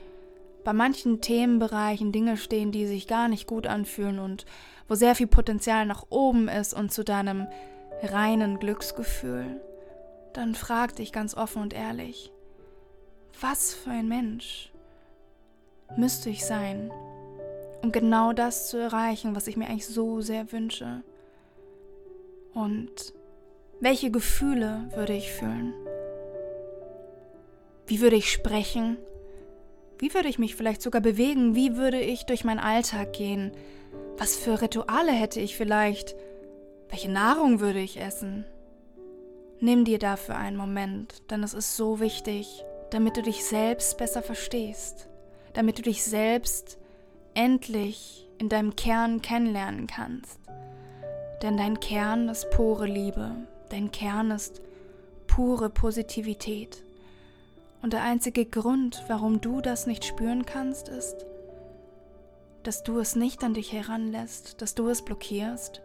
bei 0.65 0.73
manchen 0.73 1.21
Themenbereichen 1.21 2.13
Dinge 2.13 2.37
stehen, 2.37 2.73
die 2.73 2.87
sich 2.87 3.07
gar 3.07 3.29
nicht 3.29 3.47
gut 3.47 3.67
anfühlen 3.67 4.19
und 4.19 4.47
wo 4.89 4.95
sehr 4.95 5.15
viel 5.15 5.27
Potenzial 5.27 5.87
nach 5.87 6.05
oben 6.11 6.49
ist 6.49 6.75
und 6.75 6.93
zu 6.93 7.05
deinem 7.05 7.47
reinen 8.03 8.59
Glücksgefühl, 8.59 9.61
dann 10.33 10.55
frag 10.55 10.97
dich 10.97 11.13
ganz 11.13 11.37
offen 11.37 11.63
und 11.63 11.75
ehrlich, 11.75 12.33
was 13.41 13.75
für 13.75 13.91
ein 13.91 14.09
Mensch 14.09 14.73
müsste 15.97 16.31
ich 16.31 16.45
sein, 16.45 16.91
um 17.83 17.93
genau 17.93 18.33
das 18.33 18.69
zu 18.69 18.77
erreichen, 18.77 19.35
was 19.35 19.47
ich 19.47 19.57
mir 19.57 19.67
eigentlich 19.67 19.87
so 19.87 20.21
sehr 20.21 20.53
wünsche? 20.53 21.03
Und 22.53 23.15
welche 23.81 24.11
Gefühle 24.11 24.89
würde 24.95 25.15
ich 25.15 25.33
fühlen? 25.33 25.73
Wie 27.91 28.01
würde 28.01 28.15
ich 28.15 28.31
sprechen? 28.31 28.99
Wie 29.99 30.15
würde 30.15 30.29
ich 30.29 30.39
mich 30.39 30.55
vielleicht 30.55 30.81
sogar 30.81 31.03
bewegen? 31.03 31.57
Wie 31.57 31.75
würde 31.75 31.99
ich 31.99 32.25
durch 32.25 32.45
meinen 32.45 32.61
Alltag 32.61 33.13
gehen? 33.15 33.51
Was 34.17 34.37
für 34.37 34.63
Rituale 34.63 35.11
hätte 35.11 35.41
ich 35.41 35.57
vielleicht? 35.57 36.15
Welche 36.89 37.11
Nahrung 37.11 37.59
würde 37.59 37.81
ich 37.81 38.01
essen? 38.01 38.45
Nimm 39.59 39.85
dir 39.85 39.99
dafür 39.99 40.37
einen 40.37 40.57
Moment, 40.57 41.29
denn 41.33 41.43
es 41.43 41.53
ist 41.53 41.77
so 41.77 41.99
wichtig, 41.99 42.65
damit 42.91 43.17
du 43.17 43.23
dich 43.23 43.45
selbst 43.45 43.99
besser 43.99 44.23
verstehst, 44.23 45.09
damit 45.55 45.79
du 45.79 45.83
dich 45.83 46.05
selbst 46.05 46.79
endlich 47.35 48.29
in 48.39 48.49
deinem 48.49 48.77
Kern 48.77 49.21
kennenlernen 49.21 49.89
kannst. 49.89 50.39
Denn 51.43 51.57
dein 51.57 51.81
Kern 51.81 52.29
ist 52.29 52.51
pure 52.51 52.87
Liebe, 52.87 53.35
dein 53.69 53.91
Kern 53.91 54.31
ist 54.31 54.63
pure 55.27 55.71
Positivität. 55.71 56.85
Und 57.83 57.93
der 57.93 58.03
einzige 58.03 58.45
Grund, 58.45 59.05
warum 59.09 59.41
du 59.41 59.61
das 59.61 59.87
nicht 59.87 60.05
spüren 60.05 60.45
kannst, 60.45 60.89
ist, 60.89 61.25
dass 62.63 62.83
du 62.83 62.99
es 62.99 63.17
nicht 63.17 63.43
an 63.43 63.55
dich 63.55 63.73
heranlässt, 63.73 64.61
dass 64.61 64.75
du 64.75 64.89
es 64.89 65.03
blockierst. 65.03 65.81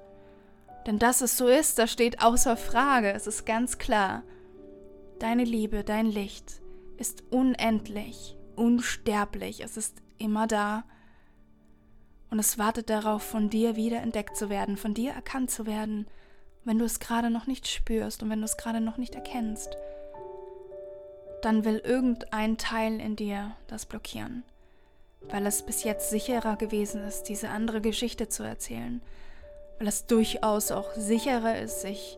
Denn 0.85 0.99
dass 0.99 1.21
es 1.21 1.37
so 1.37 1.47
ist, 1.47 1.79
das 1.79 1.91
steht 1.91 2.21
außer 2.21 2.57
Frage, 2.57 3.11
es 3.11 3.27
ist 3.27 3.45
ganz 3.45 3.77
klar. 3.77 4.23
Deine 5.19 5.45
Liebe, 5.45 5.83
dein 5.83 6.05
Licht 6.05 6.61
ist 6.97 7.23
unendlich, 7.31 8.37
unsterblich, 8.55 9.63
es 9.63 9.77
ist 9.77 10.01
immer 10.17 10.47
da. 10.47 10.83
Und 12.29 12.39
es 12.39 12.57
wartet 12.57 12.89
darauf, 12.89 13.23
von 13.23 13.49
dir 13.49 13.77
wieder 13.77 14.01
entdeckt 14.01 14.35
zu 14.35 14.49
werden, 14.49 14.75
von 14.75 14.93
dir 14.93 15.13
erkannt 15.13 15.51
zu 15.51 15.65
werden, 15.65 16.07
wenn 16.65 16.77
du 16.77 16.85
es 16.85 16.99
gerade 16.99 17.29
noch 17.29 17.47
nicht 17.47 17.67
spürst 17.67 18.21
und 18.21 18.29
wenn 18.29 18.39
du 18.39 18.45
es 18.45 18.57
gerade 18.57 18.81
noch 18.81 18.97
nicht 18.97 19.15
erkennst. 19.15 19.77
Dann 21.45 21.63
will 21.63 21.77
irgendein 21.77 22.57
Teil 22.57 22.99
in 22.99 23.15
dir 23.15 23.55
das 23.67 23.85
blockieren 23.85 24.43
weil 25.29 25.45
es 25.45 25.63
bis 25.63 25.83
jetzt 25.83 26.09
sicherer 26.09 26.55
gewesen 26.55 27.03
ist, 27.03 27.23
diese 27.23 27.49
andere 27.49 27.81
Geschichte 27.81 28.29
zu 28.29 28.43
erzählen, 28.43 29.01
weil 29.79 29.87
es 29.87 30.05
durchaus 30.05 30.71
auch 30.71 30.93
sicherer 30.95 31.59
ist, 31.59 31.81
sich 31.81 32.17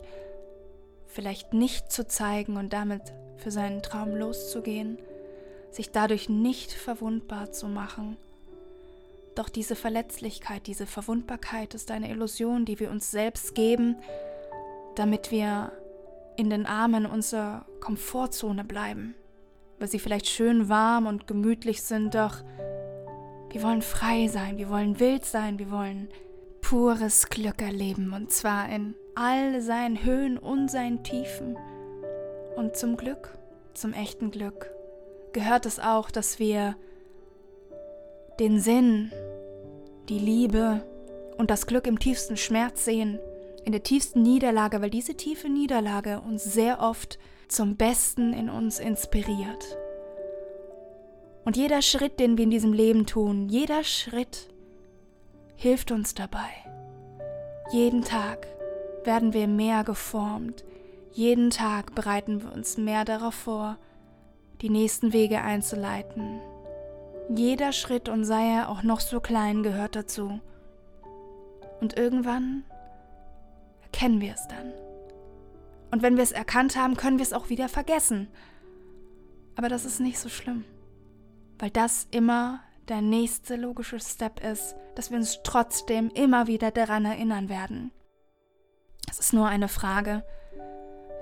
vielleicht 1.06 1.52
nicht 1.52 1.90
zu 1.90 2.06
zeigen 2.06 2.56
und 2.56 2.72
damit 2.72 3.02
für 3.36 3.50
seinen 3.50 3.82
Traum 3.82 4.14
loszugehen, 4.14 4.98
sich 5.70 5.90
dadurch 5.90 6.28
nicht 6.28 6.72
verwundbar 6.72 7.52
zu 7.52 7.66
machen. 7.66 8.16
Doch 9.34 9.48
diese 9.48 9.76
Verletzlichkeit, 9.76 10.66
diese 10.66 10.86
Verwundbarkeit 10.86 11.74
ist 11.74 11.90
eine 11.90 12.10
Illusion, 12.10 12.64
die 12.64 12.80
wir 12.80 12.90
uns 12.90 13.10
selbst 13.10 13.54
geben, 13.54 13.96
damit 14.96 15.30
wir 15.30 15.72
in 16.36 16.50
den 16.50 16.66
Armen 16.66 17.06
unserer 17.06 17.64
Komfortzone 17.80 18.64
bleiben, 18.64 19.14
weil 19.78 19.88
sie 19.88 19.98
vielleicht 19.98 20.28
schön 20.28 20.68
warm 20.68 21.06
und 21.06 21.26
gemütlich 21.26 21.82
sind, 21.82 22.14
doch 22.14 22.42
wir 23.50 23.62
wollen 23.62 23.82
frei 23.82 24.28
sein, 24.28 24.58
wir 24.58 24.68
wollen 24.68 25.00
wild 25.00 25.24
sein, 25.24 25.58
wir 25.58 25.70
wollen 25.70 26.08
pures 26.60 27.28
Glück 27.28 27.62
erleben 27.62 28.12
und 28.12 28.30
zwar 28.30 28.68
in 28.68 28.94
all 29.14 29.60
seinen 29.60 30.04
Höhen 30.04 30.38
und 30.38 30.70
seinen 30.70 31.02
Tiefen. 31.02 31.56
Und 32.56 32.76
zum 32.76 32.96
Glück, 32.96 33.38
zum 33.74 33.92
echten 33.92 34.30
Glück, 34.30 34.70
gehört 35.32 35.66
es 35.66 35.78
auch, 35.78 36.10
dass 36.10 36.38
wir 36.38 36.76
den 38.38 38.60
Sinn, 38.60 39.12
die 40.08 40.18
Liebe 40.18 40.84
und 41.36 41.50
das 41.50 41.66
Glück 41.66 41.86
im 41.86 41.98
tiefsten 41.98 42.36
Schmerz 42.36 42.84
sehen, 42.84 43.18
in 43.64 43.72
der 43.72 43.82
tiefsten 43.82 44.22
Niederlage, 44.22 44.80
weil 44.80 44.90
diese 44.90 45.14
tiefe 45.14 45.48
Niederlage 45.48 46.20
uns 46.20 46.44
sehr 46.44 46.80
oft 46.80 47.18
zum 47.48 47.76
Besten 47.76 48.32
in 48.32 48.48
uns 48.50 48.78
inspiriert. 48.78 49.76
Und 51.44 51.56
jeder 51.56 51.82
Schritt, 51.82 52.20
den 52.20 52.36
wir 52.36 52.44
in 52.44 52.50
diesem 52.50 52.72
Leben 52.72 53.06
tun, 53.06 53.48
jeder 53.48 53.82
Schritt 53.84 54.48
hilft 55.56 55.90
uns 55.90 56.14
dabei. 56.14 56.50
Jeden 57.72 58.02
Tag 58.02 58.46
werden 59.04 59.32
wir 59.32 59.48
mehr 59.48 59.84
geformt. 59.84 60.64
Jeden 61.12 61.50
Tag 61.50 61.94
bereiten 61.94 62.42
wir 62.42 62.52
uns 62.52 62.76
mehr 62.76 63.04
darauf 63.04 63.34
vor, 63.34 63.78
die 64.60 64.70
nächsten 64.70 65.12
Wege 65.12 65.40
einzuleiten. 65.40 66.40
Jeder 67.34 67.72
Schritt 67.72 68.08
und 68.08 68.24
sei 68.24 68.46
er 68.54 68.68
auch 68.68 68.82
noch 68.82 69.00
so 69.00 69.20
klein 69.20 69.62
gehört 69.62 69.96
dazu. 69.96 70.40
Und 71.80 71.96
irgendwann 71.96 72.64
erkennen 73.82 74.20
wir 74.20 74.34
es 74.34 74.46
dann. 74.48 74.72
Und 75.90 76.02
wenn 76.02 76.16
wir 76.16 76.22
es 76.22 76.32
erkannt 76.32 76.76
haben, 76.76 76.96
können 76.96 77.18
wir 77.18 77.24
es 77.24 77.32
auch 77.32 77.48
wieder 77.48 77.68
vergessen. 77.68 78.28
Aber 79.56 79.68
das 79.68 79.84
ist 79.84 80.00
nicht 80.00 80.18
so 80.18 80.28
schlimm 80.28 80.64
weil 81.58 81.70
das 81.70 82.06
immer 82.10 82.60
der 82.88 83.02
nächste 83.02 83.56
logische 83.56 84.00
Step 84.00 84.42
ist, 84.44 84.74
dass 84.94 85.10
wir 85.10 85.18
uns 85.18 85.40
trotzdem 85.42 86.10
immer 86.10 86.46
wieder 86.46 86.70
daran 86.70 87.04
erinnern 87.04 87.48
werden. 87.48 87.90
Es 89.10 89.18
ist 89.18 89.32
nur 89.32 89.46
eine 89.46 89.68
Frage 89.68 90.24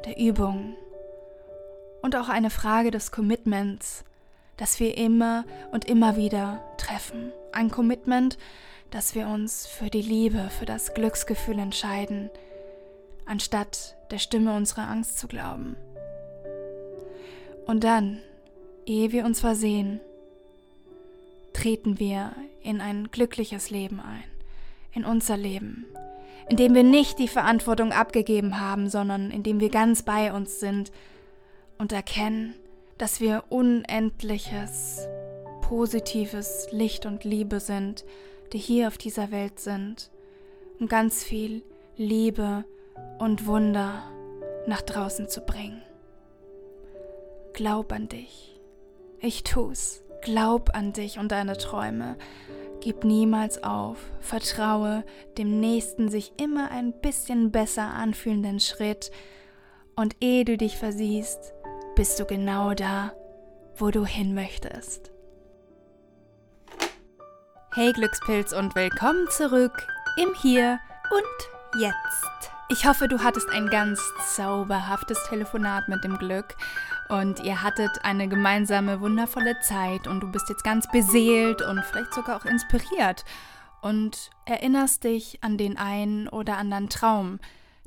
der 0.05 0.19
Übung 0.19 0.77
und 2.03 2.15
auch 2.17 2.29
eine 2.29 2.51
Frage 2.51 2.91
des 2.91 3.11
Commitments, 3.11 4.05
das 4.57 4.79
wir 4.79 4.97
immer 4.97 5.45
und 5.73 5.85
immer 5.87 6.17
wieder 6.17 6.63
treffen. 6.77 7.33
Ein 7.53 7.71
Commitment, 7.71 8.39
dass 8.91 9.15
wir 9.15 9.27
uns 9.27 9.67
für 9.67 9.91
die 9.91 10.03
Liebe, 10.03 10.49
für 10.51 10.67
das 10.67 10.95
Glücksgefühl 10.95 11.59
entscheiden, 11.59 12.31
anstatt 13.25 13.96
der 14.11 14.19
Stimme 14.19 14.55
unserer 14.57 14.89
Angst 14.89 15.19
zu 15.19 15.29
glauben. 15.29 15.77
Und 17.67 17.85
dann, 17.85 18.19
ehe 18.87 19.13
wir 19.13 19.25
uns 19.25 19.41
versehen, 19.41 20.01
treten 21.53 21.99
wir 21.99 22.33
in 22.63 22.81
ein 22.81 23.11
glückliches 23.11 23.71
Leben 23.71 24.01
ein, 24.01 24.25
in 24.93 25.05
unser 25.05 25.37
Leben, 25.37 25.87
in 26.49 26.57
dem 26.57 26.75
wir 26.75 26.85
nicht 26.85 27.19
die 27.19 27.29
Verantwortung 27.29 27.93
abgegeben 27.93 28.61
haben, 28.61 28.89
sondern 28.89 29.31
in 29.31 29.43
dem 29.43 29.61
wir 29.61 29.71
ganz 29.71 30.03
bei 30.03 30.33
uns 30.33 30.61
sind 30.61 30.93
und 31.79 31.93
erkennen, 31.93 32.55
dass 32.99 33.21
wir 33.21 33.45
unendliches, 33.49 35.07
positives 35.63 36.69
Licht 36.71 37.07
und 37.07 37.25
Liebe 37.25 37.61
sind, 37.61 38.05
die 38.53 38.59
hier 38.59 38.89
auf 38.89 38.99
dieser 38.99 39.31
Welt 39.31 39.59
sind, 39.59 40.11
um 40.79 40.89
ganz 40.89 41.25
viel 41.25 41.63
Liebe 41.97 42.65
und 43.19 43.47
Wunder 43.47 44.03
nach 44.67 44.83
draußen 44.83 45.29
zu 45.29 45.41
bringen. 45.41 45.83
Glaub 47.53 47.93
an 47.93 48.09
dich. 48.09 48.61
Ich 49.21 49.45
tu's. 49.45 50.03
Glaub 50.23 50.75
an 50.75 50.93
dich 50.93 51.19
und 51.19 51.33
deine 51.33 51.57
Träume. 51.57 52.17
Gib 52.81 53.05
niemals 53.05 53.63
auf. 53.65 53.99
Vertraue 54.21 55.05
dem 55.39 55.61
nächsten 55.61 56.09
sich 56.09 56.33
immer 56.41 56.71
ein 56.71 56.93
bisschen 56.93 57.51
besser 57.51 57.95
anfühlenden 57.95 58.61
Schritt. 58.61 59.11
Und 59.95 60.17
ehe 60.21 60.45
du 60.45 60.57
dich 60.57 60.77
versiehst, 60.77 61.55
bist 61.95 62.21
du 62.21 62.27
genau 62.27 62.75
da, 62.75 63.13
wo 63.77 63.91
du 63.91 64.05
hin 64.05 64.35
möchtest. 64.35 65.11
Hey 67.73 67.93
Glückspilz 67.93 68.53
und 68.53 68.75
willkommen 68.75 69.29
zurück 69.31 69.87
im 70.19 70.35
Hier 70.43 70.79
und 71.11 71.81
Jetzt. 71.81 72.56
Ich 72.69 72.85
hoffe, 72.85 73.07
du 73.07 73.23
hattest 73.23 73.49
ein 73.51 73.71
ganz 73.71 74.01
zauberhaftes 74.35 75.23
Telefonat 75.29 75.87
mit 75.87 76.03
dem 76.03 76.19
Glück. 76.19 76.57
Und 77.09 77.39
ihr 77.45 77.63
hattet 77.63 78.05
eine 78.05 78.27
gemeinsame 78.27 79.01
wundervolle 79.01 79.61
Zeit. 79.61 80.09
Und 80.09 80.19
du 80.19 80.33
bist 80.33 80.49
jetzt 80.49 80.65
ganz 80.65 80.91
beseelt 80.91 81.63
und 81.63 81.85
vielleicht 81.85 82.13
sogar 82.13 82.37
auch 82.37 82.45
inspiriert. 82.45 83.25
Und 83.83 84.33
erinnerst 84.47 85.05
dich 85.05 85.45
an 85.45 85.59
den 85.59 85.79
einen 85.79 86.29
oder 86.29 86.57
anderen 86.57 86.89
Traum, 86.89 87.39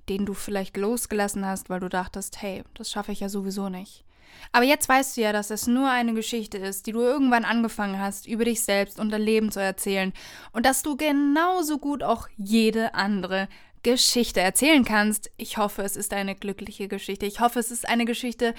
den 0.08 0.26
du 0.26 0.34
vielleicht 0.34 0.78
losgelassen 0.78 1.46
hast, 1.46 1.70
weil 1.70 1.82
du 1.82 1.90
dachtest, 1.90 2.42
hey, 2.42 2.64
das 2.76 2.90
schaffe 2.90 3.12
ich 3.12 3.20
ja 3.20 3.28
sowieso 3.28 3.68
nicht. 3.68 4.06
Aber 4.54 4.64
jetzt 4.64 4.88
weißt 4.88 5.18
du 5.18 5.22
ja, 5.22 5.34
dass 5.34 5.52
es 5.52 5.68
nur 5.68 5.90
eine 5.90 6.14
Geschichte 6.14 6.58
ist, 6.58 6.88
die 6.88 6.94
du 6.94 7.02
irgendwann 7.02 7.44
angefangen 7.44 8.00
hast, 8.00 8.28
über 8.28 8.46
dich 8.46 8.64
selbst 8.64 8.98
und 8.98 9.10
dein 9.12 9.22
Leben 9.22 9.52
zu 9.52 9.62
erzählen. 9.62 10.14
Und 10.54 10.66
dass 10.66 10.84
du 10.84 10.96
genauso 10.96 11.80
gut 11.80 12.02
auch 12.02 12.30
jede 12.38 12.94
andere 12.94 13.50
Geschichte 13.84 14.42
erzählen 14.42 14.86
kannst. 14.86 15.32
Ich 15.38 15.58
hoffe, 15.58 15.84
es 15.84 15.96
ist 15.96 16.14
eine 16.14 16.36
glückliche 16.36 16.88
Geschichte. 16.88 17.26
Ich 17.26 17.40
hoffe, 17.40 17.60
es 17.60 17.72
ist 17.72 17.88
eine 17.88 18.06
Geschichte, 18.06 18.54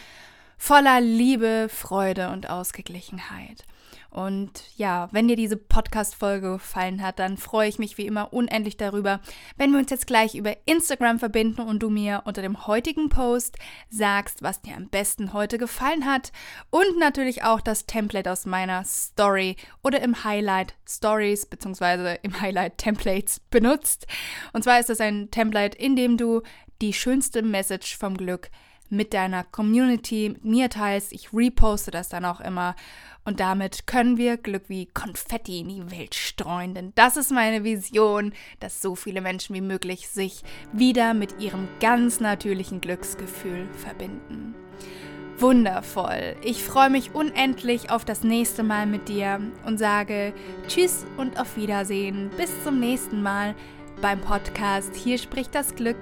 voller 0.56 1.00
Liebe, 1.00 1.68
Freude 1.68 2.30
und 2.30 2.48
Ausgeglichenheit. 2.48 3.64
Und 4.10 4.64
ja, 4.76 5.08
wenn 5.12 5.28
dir 5.28 5.36
diese 5.36 5.56
Podcast-Folge 5.56 6.52
gefallen 6.52 7.02
hat, 7.02 7.18
dann 7.18 7.36
freue 7.36 7.68
ich 7.68 7.78
mich 7.78 7.98
wie 7.98 8.06
immer 8.06 8.32
unendlich 8.32 8.76
darüber, 8.76 9.20
wenn 9.56 9.72
wir 9.72 9.78
uns 9.78 9.90
jetzt 9.90 10.06
gleich 10.06 10.34
über 10.34 10.56
Instagram 10.66 11.18
verbinden 11.18 11.62
und 11.62 11.80
du 11.80 11.90
mir 11.90 12.22
unter 12.24 12.42
dem 12.42 12.66
heutigen 12.66 13.08
Post 13.08 13.58
sagst, 13.88 14.42
was 14.42 14.62
dir 14.62 14.76
am 14.76 14.88
besten 14.88 15.32
heute 15.32 15.58
gefallen 15.58 16.06
hat 16.06 16.32
und 16.70 16.98
natürlich 16.98 17.42
auch 17.44 17.60
das 17.60 17.86
Template 17.86 18.30
aus 18.30 18.46
meiner 18.46 18.84
Story 18.84 19.56
oder 19.82 20.02
im 20.02 20.24
Highlight 20.24 20.74
Stories 20.88 21.46
bzw. 21.46 22.18
im 22.22 22.40
Highlight 22.40 22.78
Templates 22.78 23.40
benutzt. 23.50 24.06
Und 24.52 24.64
zwar 24.64 24.80
ist 24.80 24.88
das 24.88 25.00
ein 25.00 25.30
Template, 25.30 25.78
in 25.78 25.96
dem 25.96 26.16
du 26.16 26.42
die 26.80 26.92
schönste 26.92 27.42
Message 27.42 27.96
vom 27.96 28.16
Glück 28.16 28.50
mit 28.90 29.14
deiner 29.14 29.44
Community, 29.44 30.30
mit 30.30 30.44
mir 30.44 30.68
teilst. 30.68 31.12
Ich 31.12 31.32
reposte 31.32 31.90
das 31.90 32.08
dann 32.08 32.24
auch 32.24 32.40
immer. 32.40 32.74
Und 33.24 33.40
damit 33.40 33.86
können 33.86 34.16
wir 34.16 34.36
Glück 34.36 34.64
wie 34.68 34.86
Konfetti 34.86 35.60
in 35.60 35.68
die 35.68 35.90
Welt 35.90 36.14
streuen. 36.14 36.74
Denn 36.74 36.92
das 36.94 37.16
ist 37.16 37.30
meine 37.30 37.64
Vision, 37.64 38.32
dass 38.60 38.80
so 38.82 38.94
viele 38.94 39.20
Menschen 39.20 39.54
wie 39.54 39.60
möglich 39.60 40.08
sich 40.08 40.42
wieder 40.72 41.14
mit 41.14 41.40
ihrem 41.40 41.68
ganz 41.80 42.20
natürlichen 42.20 42.80
Glücksgefühl 42.80 43.68
verbinden. 43.74 44.54
wundervoll. 45.38 46.36
Ich 46.42 46.62
freue 46.62 46.90
mich 46.90 47.14
unendlich 47.14 47.90
auf 47.90 48.04
das 48.04 48.22
nächste 48.24 48.62
Mal 48.62 48.84
mit 48.84 49.08
dir 49.08 49.40
und 49.64 49.78
sage 49.78 50.34
Tschüss 50.68 51.06
und 51.16 51.40
auf 51.40 51.56
Wiedersehen. 51.56 52.30
Bis 52.36 52.50
zum 52.62 52.78
nächsten 52.78 53.22
Mal 53.22 53.54
beim 54.02 54.20
Podcast 54.20 54.94
Hier 54.94 55.16
spricht 55.16 55.54
das 55.54 55.74
Glück, 55.74 55.96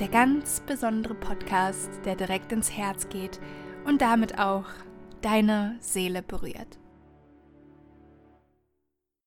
der 0.00 0.08
ganz 0.08 0.60
besondere 0.60 1.14
Podcast, 1.14 1.88
der 2.04 2.16
direkt 2.16 2.50
ins 2.52 2.72
Herz 2.72 3.08
geht 3.08 3.40
und 3.84 4.02
damit 4.02 4.38
auch 4.38 4.66
deine 5.22 5.76
Seele 5.80 6.22
berührt. 6.22 6.78